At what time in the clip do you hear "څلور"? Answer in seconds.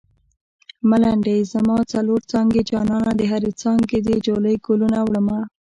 1.93-2.19